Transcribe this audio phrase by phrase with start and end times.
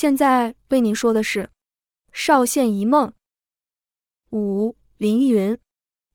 [0.00, 1.42] 现在为您说的是
[2.12, 3.08] 《少县一梦》
[4.30, 4.76] 五。
[4.96, 5.58] 凌云，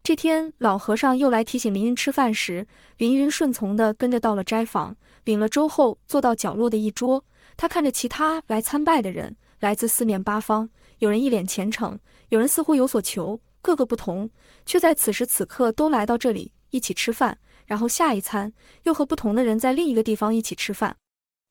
[0.01, 2.65] 这天老和尚又来提醒凌云吃饭时，
[2.95, 7.25] 凌云顺从的跟着到了斋房，领了粥后坐到角落的一桌。
[7.57, 10.69] 他看着其他来参拜的人，来自四面八方，
[10.99, 14.29] 有人一脸虔诚，有人似乎有所求，各个不同，
[14.65, 17.37] 却在此时此刻都来到这里一起吃饭。
[17.65, 18.53] 然后下一餐
[18.83, 20.95] 又和不同的人在另一个地方一起吃饭。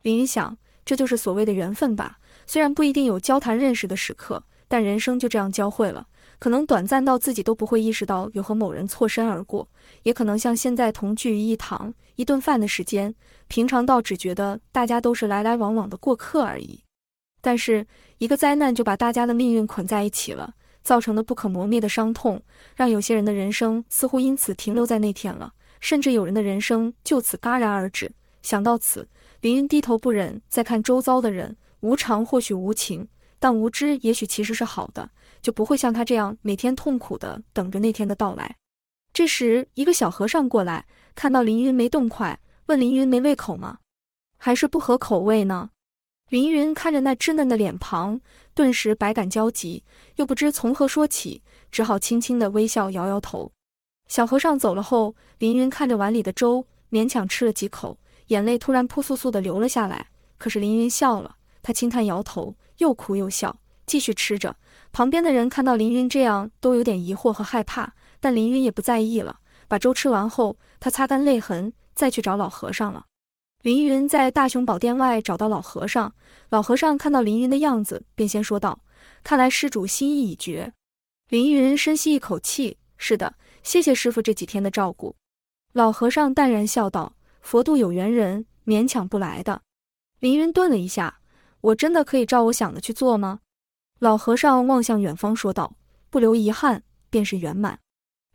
[0.00, 0.56] 凌云想，
[0.86, 2.20] 这就是所谓的缘分吧。
[2.46, 6.06] 虽然不一定有交谈认识的时刻，但人生就这样交汇了。
[6.38, 9.68] 可能短暂到自己都不会意识到有和某人错身而过，
[10.02, 13.14] 也可能像现在同聚于一堂一顿饭的时间，
[13.46, 16.80] 平常到只觉得大家都是来来往往的过客而已。
[17.40, 17.86] 但是
[18.18, 22.42] 一个灾难就把大家的命运捆在一起了，造成的不可磨灭的伤痛，
[22.74, 28.10] 让有些人的人生似乎因此停留在那天了，甚至有人的人生就此戛然而止。
[28.42, 29.06] 想到此，
[29.42, 33.06] 林云低头不忍再看周遭的人，无常或许无情，
[33.38, 35.10] 但无知也许其实是好的。
[35.40, 38.56] 就不会像他这样每天痛苦的等着那天的到来。
[39.12, 43.78] 这时，一个小和尚过来，看到凌云没动筷，问凌云没胃口吗？
[44.38, 45.70] 还是不合口味呢？
[46.30, 48.20] 凌云看着那稚嫩的脸庞，
[48.54, 49.84] 顿时百感交集，
[50.16, 53.52] 又不知从何说起，只好轻轻的微笑，摇摇头。
[54.08, 60.06] 小和尚走了后，凌云看着碗里的粥，勉强吃了几口，眼泪突然扑簌簌的流了下来。
[60.38, 64.56] 可是凌云笑了，他轻叹摇头，又哭又笑，继续吃着。
[64.92, 69.40] 旁边的人看到凌云这样，都有点疑惑和害怕，但凌云也不在意了。
[69.68, 73.06] 把粥吃完后，他擦干泪痕，再去找老和尚了。
[73.62, 76.12] 凌云在大雄宝殿外找到老和尚，
[76.50, 78.80] 老和尚看到凌云的样子，便先说道
[79.22, 80.72] ：“看来施主心意已决。”
[81.30, 85.14] 凌云深吸一口气：“是的，谢谢师傅这几天的照顾。”
[85.72, 89.62] 老和尚淡然笑道：“佛度有缘人，勉强不来的。”
[90.18, 91.20] 凌云顿了一下
[91.62, 93.40] ：“我真的可以照我想的去做吗？”
[93.98, 95.74] 老和尚望向远方，说道
[96.10, 97.78] ：“不留遗憾，便是圆满。”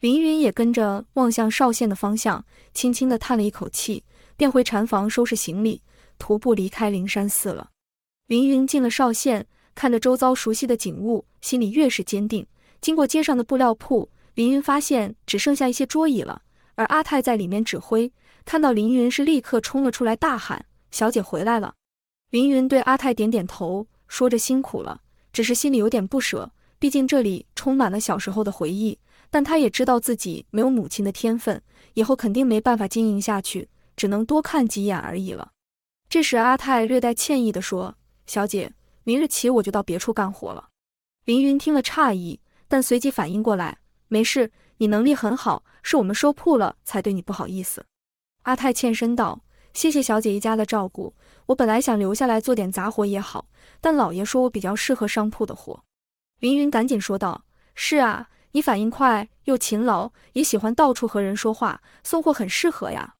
[0.01, 4.03] 凌云也跟着望向少县的方向，轻轻地叹了一口气，
[4.35, 5.81] 便回禅房收拾行李，
[6.17, 7.71] 徒步离开灵山寺了。
[8.27, 12.45] 凌云进了少县，看着周遭熟悉的景物，心里越是坚定。
[12.79, 16.43] 经过街上的布料铺，凌云发现只剩下一些桌椅了，
[16.75, 18.11] 而阿泰在里面指挥。
[18.45, 21.73] 看到凌云，是立刻冲了出来，大喊：“小姐回来了！”
[22.29, 25.01] 凌云对阿泰点点头，说着：“辛苦了。”
[25.31, 28.99] 只是心里有点不舍，毕竟这里充满了小时候的回忆。
[29.29, 31.61] 但他也知道自己没有母亲的天分，
[31.93, 35.51] 以后肯定没办法经营下去，只能多看几眼而已了。
[36.09, 37.95] 这时，阿泰略带歉意地说
[38.25, 38.73] ：“小姐，
[39.03, 40.69] 明日起我就到别处干活了。”
[41.25, 43.77] 凌云听了诧异，但随即反应过来
[44.07, 47.85] ：“没事，你能力很好，是我们收铺了才对你不好意思。”
[48.43, 49.41] 阿泰欠身道
[49.73, 51.13] ：“谢谢小姐一家的照顾，
[51.47, 53.49] 我本来想留下来做点杂活也好。”
[53.81, 55.83] 但老爷说我比较适合商铺的活，
[56.39, 57.43] 凌云赶紧说道
[57.75, 63.15] ：“是啊，你反应快又勤劳，也喜欢到处和人说话，送货很适合呀。”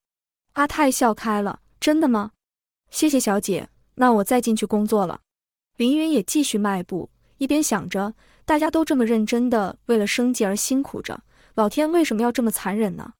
[0.53, 2.31] 阿泰笑开了：“真的吗？
[2.89, 5.19] 谢谢小姐，那我再进去工作了。”
[5.77, 8.15] 凌云也继续迈步，一边想着
[8.45, 11.21] 大家都这么认真的为了生计而辛苦着，
[11.53, 13.13] 老天为什么要这么残忍呢？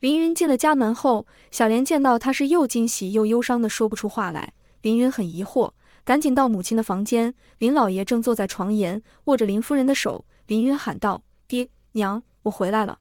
[0.00, 4.52] 凌云进了家门后，小莲见到他是又惊喜又忧伤的说不出话来，
[4.82, 5.72] 凌云很疑惑。
[6.04, 10.26] 赶紧到母亲的房间，林老爷正坐在床沿，握着林夫人的手。
[10.46, 12.98] 林云喊道：“爹娘，我回来了。”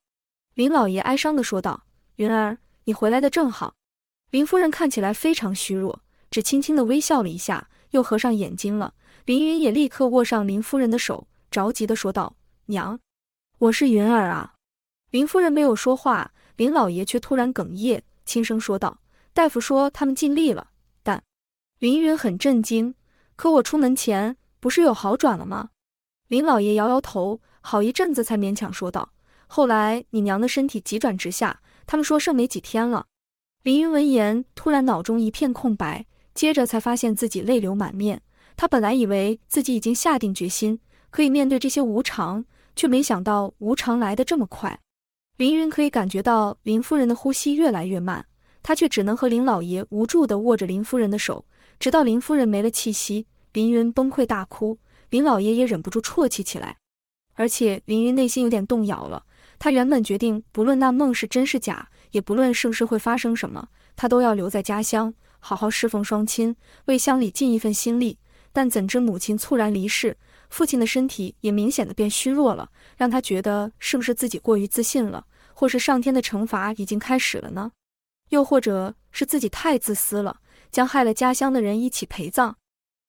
[0.55, 1.83] 林老爷哀伤地说道
[2.15, 3.75] ：“云儿，你回来的正好。”
[4.31, 6.01] 林夫人看起来非常虚弱，
[6.31, 8.93] 只轻轻地微笑了一下，又合上眼睛了。
[9.25, 12.99] 林云也立刻握上林夫人的手，着急地说道：“娘，
[13.59, 14.53] 我是云儿啊。”
[15.11, 18.99] 林夫人没有说话，林老爷却突然哽咽，轻声说道
[19.33, 20.69] ：“大夫说他们尽力了。”
[21.03, 21.21] 但
[21.79, 22.95] 林云很震惊，
[23.35, 25.69] 可我出门前不是有好转了吗？
[26.27, 29.09] 林老爷摇摇头，好一阵子才勉强说道
[29.47, 33.05] ：“后来你娘的身体急转直下，他们说剩没几天了。”
[33.63, 38.21] 林云闻言，突然脑中一片空白，接着才发现自己泪流满面。
[38.55, 40.79] 他本来以为自己已经下定决心
[41.09, 44.79] 可以面对这些无常，却没想到无常来得这么快。
[45.37, 48.25] 林云可以感觉到林夫人的呼吸越来越慢，
[48.63, 51.45] 他却只能和林老爷无助地握着林夫人的手。
[51.77, 54.77] 直到林夫人没了气息，林云崩溃大哭，
[55.09, 56.77] 林老爷也忍不住啜泣起来。
[57.33, 59.23] 而且林云内心有点动摇了。
[59.59, 63.67] 他原本决定，不论那梦是真是假，也不论盛世会发生什么，
[63.97, 66.55] 他都要留在家乡，好好侍奉双亲，
[66.85, 68.17] 为乡里尽一份心力。
[68.53, 70.15] 但怎知母亲猝然离世，
[70.55, 77.73] 父亲的身体也明显的变虚弱了，让他觉得是不是自己过于自信了，或是上天的惩罚已经开始了呢？
[78.29, 80.39] 又或者是自己太自私了？
[80.71, 82.55] 将害了家乡的人一起陪葬。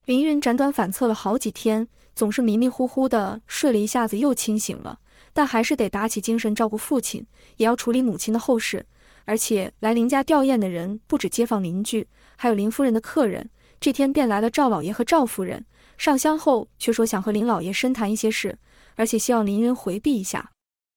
[0.06, 4.98] 凌云辗转反侧了好几天，总是迷迷糊糊的睡了一下子又清醒了，
[5.32, 7.24] 但还是得打起精神照顾父亲，
[7.58, 8.84] 也要处理母亲的后事。
[9.24, 13.48] 而且来林家吊唁的人不止街坊邻居，还有林夫人的客人。
[13.78, 15.64] 这天便来了赵老爷和赵夫人，
[15.98, 18.58] 上香后却说想和林老爷深谈一些事，
[18.94, 20.50] 而且希望林云回避一下。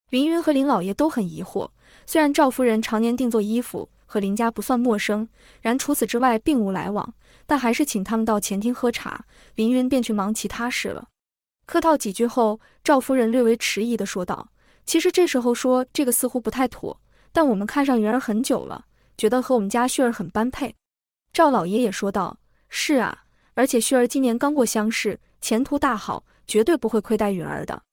[0.10, 1.70] 林云和林老爷都很疑惑，
[2.06, 5.28] 虽然赵夫人常年定做衣服，和林家不算陌生，
[5.62, 7.14] 然除此之外并无来往，
[7.46, 9.24] 但还是请他们到前厅喝茶。
[9.56, 11.08] 林云便去忙其他事了。
[11.66, 14.50] 客套几句后，赵夫人略为迟疑地说道
[14.86, 17.00] ：“其实这时候说这个似乎不太妥。”
[17.32, 18.86] 但我们看上云儿很久了，
[19.16, 20.74] 觉得和我们家旭儿很般配。
[21.32, 23.26] 赵老爷也说道：“是啊，
[23.60, 27.84] 而且旭儿今年刚过乡试，前途大好，绝对不会亏待云儿的。”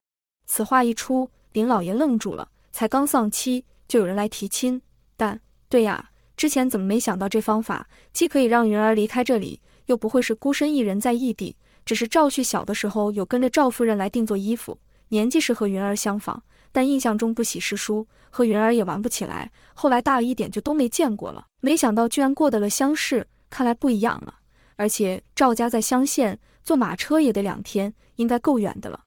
[0.47, 2.49] 此话一出，林老爷愣住了。
[2.71, 4.81] 才刚丧妻，就有人来提亲。
[5.17, 7.89] 但对呀，之前怎么没想到这方法？
[8.13, 11.57] 既可以让云儿离开这里，又不会是孤身一人在异地。
[11.85, 14.79] 只是赵旭小的时候有跟着赵夫人来定做衣服，
[15.09, 16.41] 年纪是和云儿相仿。
[16.71, 19.51] 但印象中不喜诗书，和云儿也玩不起来。
[19.75, 21.45] 后来大了一点，就都没见过了。
[21.61, 24.35] 没想到居然过得了乡试，看来不一样了。
[24.77, 29.05] 而且赵家在乡县，坐马车也得两天，应该够远的了。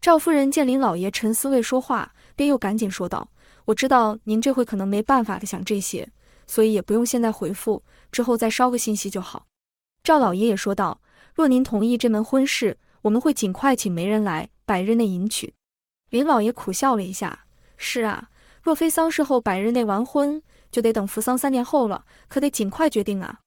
[0.00, 3.30] 赵夫人见林老爷沉思未说话，便又赶紧说道
[3.66, 6.08] ：“我知道您这回可能没办法的想这些，
[6.46, 7.82] 所以也不用现在回复，
[8.12, 9.46] 之后再捎个信息就好。”
[10.04, 11.00] 赵老爷也说道
[11.34, 15.54] ：“若您同意这门婚事，我们会尽快请媒人来，百日内迎娶。”
[16.10, 17.46] 林老爷苦笑了一下
[17.76, 18.28] ：“是啊，
[18.62, 20.40] 若非丧事后百日内完婚，
[20.70, 23.40] 就得等扶丧三年后了，可得尽快决定啊。”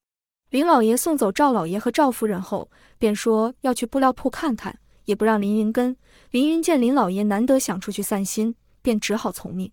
[0.49, 5.95] 林老爷送走赵老爷和赵夫人后，便说要去布料铺看看，也不让林云跟。
[6.31, 9.71] 林云见林老爷难得想出去散心，便只好从命。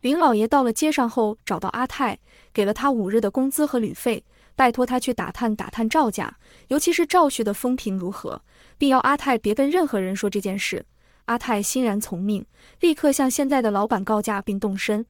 [0.00, 2.16] 林老爷到了街上后，找到阿泰，
[2.52, 4.24] 给了他五日的工资和旅费，
[4.54, 6.32] 拜托他去打探打探赵家，
[6.68, 8.40] 尤其是赵旭的风评如何，
[8.78, 10.86] 并要阿泰别跟任何人说这件事。
[11.24, 12.46] 阿泰欣然从命，
[12.78, 15.04] 立刻向现在的老板告假并动身。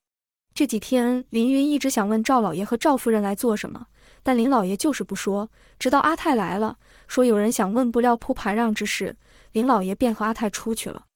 [0.55, 3.87] 这几天，林云一直想问赵老爷和赵夫人来做什么，
[4.23, 5.51] 但林老爷就是不说。
[5.79, 9.17] 直到阿泰来了，说有人想问布料铺盘让之事，
[9.53, 11.07] 林老爷便和阿泰出去了。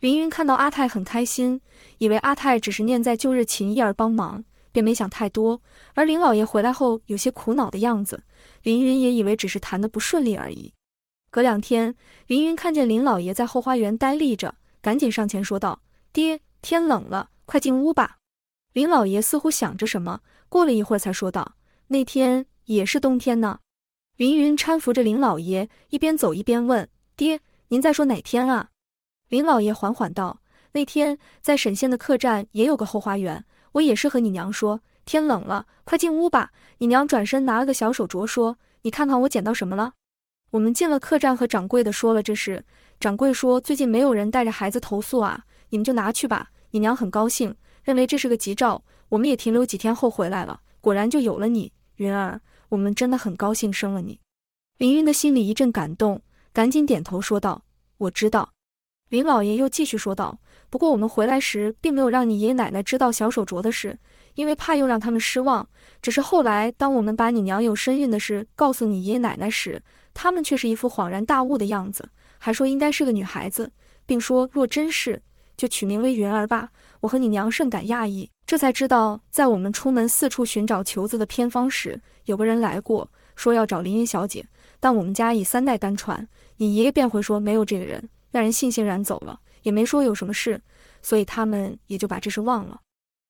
[0.00, 1.60] 林云看到阿泰很开心，
[1.98, 5.60] 以为阿泰只是念在旧日情谊而帮忙，便没想太多。
[5.94, 8.22] 而林老爷回来后有些苦恼的样子，
[8.62, 10.72] 林云也以为只是谈得不顺利而已。
[11.30, 11.94] 隔两天，
[12.26, 15.82] 凌云看见林老爷在后花园呆立着，赶紧上前说道
[16.12, 18.16] ：“爹，天冷了，快进屋吧。”
[18.72, 21.56] 林老爷似乎想着什么，过了一会儿才说道
[21.88, 23.58] ：“那天也是冬天呢。”
[24.18, 28.68] 云云搀扶着林老爷，一边走一边问：“爹，您在说哪天啊？”
[29.28, 30.40] 林老爷缓缓道
[30.72, 36.52] ：“那天在沈县的客栈也有个后花园，我也是和你娘说，天冷了，快进屋吧。
[36.78, 39.94] 你娘转身拿了个小手镯，说：‘你看看我捡到什么了。’”
[40.52, 42.64] 我们进了客栈，和掌柜的说了这事。
[42.98, 48.84] 掌柜说：“最近没有人带着孩子投诉啊，你们就拿去吧。”你娘很高兴，认为这是个吉兆。
[49.08, 52.40] 我们也停留几天后回来了，果然就有了你，云儿。
[52.70, 54.18] 我们真的很高兴生了你。
[54.78, 56.22] 林云的心里一阵感动，
[56.52, 57.64] 赶紧点头说道
[57.98, 58.50] ：“我知道。”
[59.10, 60.40] 林老爷又继续说道
[60.70, 63.98] ：“不过我们回来时并没有让你爷爷奶奶知道小手镯的事，
[64.34, 65.68] 因为怕又让他们失望。
[66.00, 69.82] 只是后来，当我们把你娘有身孕的事告诉你爷爷奶奶时，”
[70.14, 72.08] 他们却是一副恍然大悟的样子，
[72.38, 73.72] 还说应该是个女孩子，
[74.06, 75.22] 并说若真是，
[75.56, 76.70] 就取名为云儿吧。
[77.00, 84.44] 我和你娘甚感讶异，这才知道，在我们出门四处寻找球子的偏方时，有个人来过，说要找林云小姐。
[84.80, 86.26] 但我们家已三代单传，
[86.56, 90.60] 你爷爷便回说没有这个人，让人悻悻然走了，也没说有什么事，
[91.00, 92.80] 所以他们也就把这事忘了。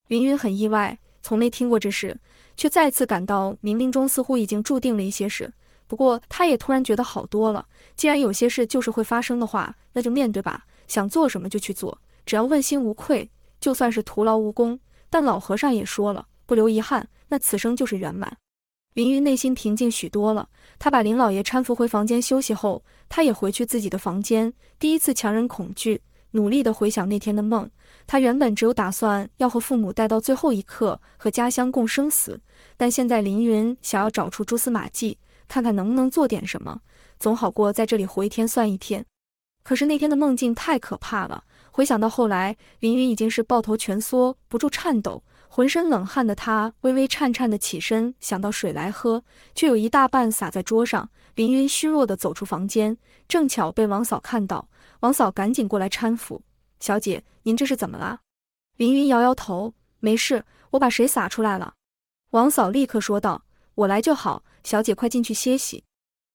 [0.09, 2.19] 云云很意外，从没听过这事，
[2.57, 5.53] 却再次感到冥冥中似乎已经注定了一些事。
[5.87, 7.67] 不过，他也突然觉得好多了。
[7.95, 10.65] 既然有些事就是会发生的话，那就面对吧。
[10.89, 14.81] 想做什么就去做，只要问心无愧，就算是徒劳无功。
[15.11, 18.38] 但老和尚也说了，不留遗憾，那此生就是圆满。
[18.95, 20.49] 林云内心平静许多了。
[20.79, 26.00] 他把林老爷搀扶回房间休息后，他也回去自己的房间，第一次强忍恐惧，
[26.31, 27.71] 努力地回想那天的梦。
[28.07, 32.40] 他原本只有打算要和父母待到最后一刻，和家乡共生死。
[32.76, 35.19] 但现在林云想要找出蛛丝马迹。
[35.47, 36.81] 看看能不能做点什么，
[37.19, 39.05] 总好过在这里活一天算一天。
[39.62, 49.23] 可是那天的梦境太可怕了，回想到后来，林云已经是抱头蜷缩，不住颤抖，浑身冷汗的他微微颤颤的起身，想到水来喝，
[49.55, 51.09] 却有一大半洒在桌上。
[51.37, 52.97] 林云虚弱的走出房间，
[53.29, 54.69] 正巧被王嫂看到，
[55.00, 56.43] 王嫂赶紧过来搀扶
[56.81, 58.21] ：“小姐，您这是怎么了？”
[58.76, 61.75] 林云摇摇头：“没事，我把水洒出来了。”
[62.31, 63.43] 王嫂立刻说道
[63.76, 65.85] ：“我来就好。”小姐，快进去歇息。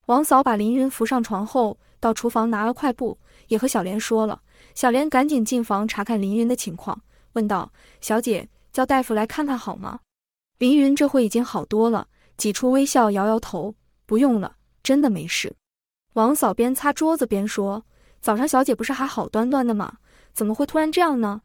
[0.08, 4.42] 王嫂把凌云扶上床后，到厨房拿了块布，也和小莲说了。
[4.74, 7.02] 小莲赶紧进房查看凌云的情况，
[7.34, 7.72] 问道
[8.02, 10.00] ：“小姐，叫大夫来看看好吗？”
[10.60, 13.76] 凌云这会已经好多了，挤出微笑，摇摇头
[14.06, 15.56] ：“不用了，真的没事。”
[16.14, 17.86] 王嫂边擦桌子边说
[18.22, 19.98] ：“早上小姐不是还好端端的吗？
[20.34, 21.42] 怎么会突然这样呢？”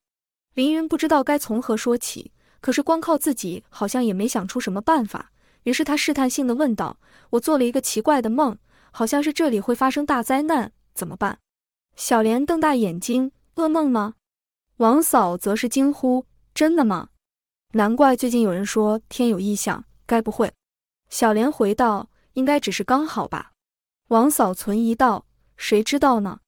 [0.55, 5.33] 凌云不知道该从何说起，可是光靠自己好像也没想出什么办法。
[5.65, 6.99] 于是他试探性的问道
[7.31, 8.57] ：“我做了一个奇怪的梦，
[8.91, 11.39] 好像是这里会发生大灾难，怎么办？”
[11.97, 14.15] 小莲瞪大眼睛：“噩梦吗？”
[14.79, 17.09] 王嫂则是惊呼：“真的吗？
[17.73, 20.53] 难怪最近有人说天有异象，该不会？”
[21.11, 23.53] 小莲回道：“应该只是刚好吧。”
[24.09, 26.41] 王嫂存疑道：“谁知道呢？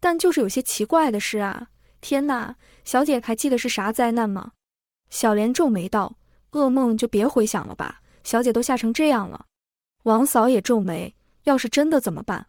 [0.00, 1.68] 但就是有些奇怪的事啊！
[2.00, 4.52] 天哪，小姐还记得是啥灾难吗？”
[5.10, 6.16] 小莲皱眉道
[6.52, 9.46] ：“噩梦就别回想了吧，小姐都吓成这样了。”
[10.04, 12.46] 王嫂也皱眉：“要是真的怎么办？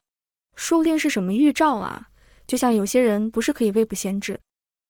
[0.56, 2.10] 说不定是什么预兆啊！
[2.46, 4.40] 就像有些人不是可以未卜先知。”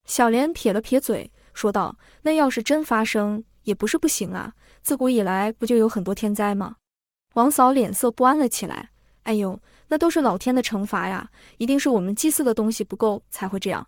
[0.06, 4.54] 小莲撇了撇嘴，说道：“那要是真发生，也不是不行啊！
[4.82, 6.76] 自古以来不就有很多天灾吗？”
[7.36, 8.90] 王嫂脸色不安了起来。
[9.24, 9.58] 哎呦，
[9.88, 11.30] 那都是老天的惩罚呀！
[11.58, 13.88] 一定是我们祭祀的东西不够才会这样。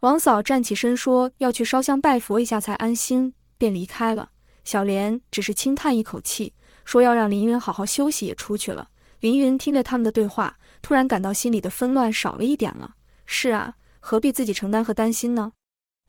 [0.00, 4.30] 王嫂站起身说要去烧香拜佛一下才安心，便离开了。
[4.62, 8.88] 小莲只是轻叹一口气，说要让凌云好好休息，也出去了。
[9.20, 12.94] 凌云听着他们的对话，突然感到心里的纷乱少了一点了。
[13.26, 15.52] 是啊，何必自己承担和担心呢？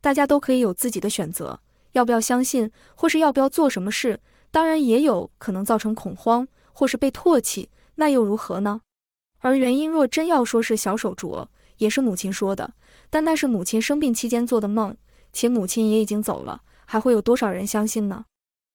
[0.01, 1.59] 大家都可以有自己的选择，
[1.93, 4.19] 要不要相信，或是要不要做什么事，
[4.51, 7.69] 当然也有可能造成恐慌，或是被唾弃。
[7.95, 8.81] 那又如何呢？
[9.39, 11.47] 而原因若真要说是小手镯，
[11.77, 12.73] 也是母亲说的，
[13.09, 14.95] 但那是母亲生病期间做的梦，
[15.33, 18.25] 且母亲也已经走了，还会有多少人相信呢？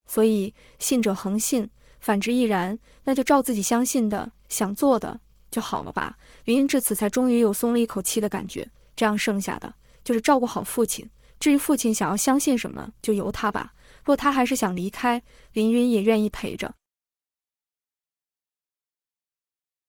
[0.07, 1.71] 所以信者恒信，
[2.05, 2.79] 反之亦然。
[3.05, 5.19] 那就照自己相信的、想做的
[5.51, 6.19] 就好了吧。
[6.45, 8.69] 云云至此才终于有松了一口气的感觉。
[8.95, 11.09] 这样剩下的就是照顾好父亲。
[11.41, 13.73] 至于父亲想要相信什么，就由他吧。
[14.05, 15.23] 若他还是想离开，
[15.55, 16.75] 林云也愿意陪着。